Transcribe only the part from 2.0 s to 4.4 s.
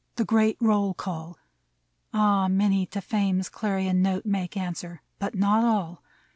Ah, many to Fame's clarion note